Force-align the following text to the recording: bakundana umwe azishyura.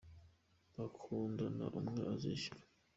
bakundana 0.75 1.65
umwe 1.79 2.01
azishyura. 2.13 2.65